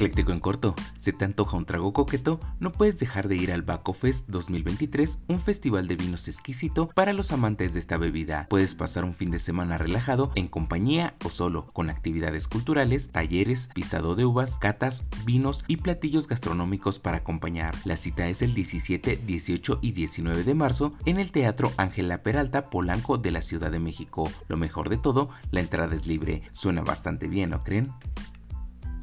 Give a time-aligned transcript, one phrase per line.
[0.00, 2.40] Ecléctico en corto, ¿se te antoja un trago coqueto?
[2.58, 7.12] No puedes dejar de ir al Baco Fest 2023, un festival de vinos exquisito para
[7.12, 8.46] los amantes de esta bebida.
[8.48, 13.68] Puedes pasar un fin de semana relajado en compañía o solo, con actividades culturales, talleres,
[13.74, 17.74] pisado de uvas, catas, vinos y platillos gastronómicos para acompañar.
[17.84, 22.70] La cita es el 17, 18 y 19 de marzo en el Teatro Ángela Peralta
[22.70, 24.32] Polanco de la Ciudad de México.
[24.48, 26.40] Lo mejor de todo, la entrada es libre.
[26.52, 27.92] Suena bastante bien, ¿no creen?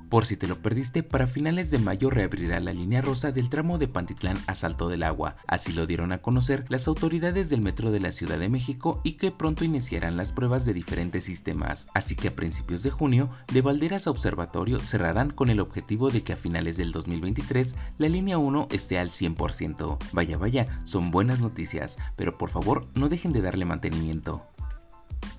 [0.10, 3.78] Por si te lo perdiste, para finales de mayo reabrirá la línea rosa del tramo
[3.78, 5.36] de Pantitlán a Salto del Agua.
[5.48, 9.14] Así lo dieron a conocer las autoridades del Metro de la Ciudad de México y
[9.14, 11.90] que pronto iniciarán las pruebas de diferentes sistemas.
[11.94, 16.24] Así que a principios de junio, de Valderas a Observatorio cerrarán con el objetivo de
[16.24, 19.98] que a finales del 2023 la línea 1 esté al 100%.
[20.14, 24.48] Vaya, vaya, son buenas noticias, pero por favor no dejen de darle mantenimiento.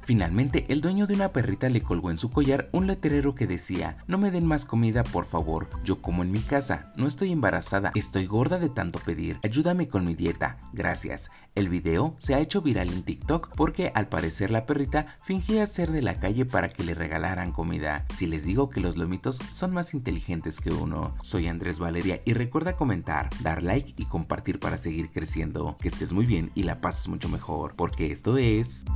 [0.08, 3.98] Finalmente, el dueño de una perrita le colgó en su collar un letrero que decía,
[4.06, 7.92] no me den más comida por favor, yo como en mi casa, no estoy embarazada,
[7.94, 11.30] estoy gorda de tanto pedir, ayúdame con mi dieta, gracias.
[11.55, 15.91] El video se ha hecho viral en TikTok porque al parecer la perrita fingía ser
[15.91, 18.06] de la calle para que le regalaran comida.
[18.14, 21.16] Si les digo que los lomitos son más inteligentes que uno.
[21.20, 25.77] Soy Andrés Valeria y recuerda comentar, dar like y compartir para seguir creciendo.
[25.83, 28.86] Que estés muy bien y la pases mucho mejor, porque esto es...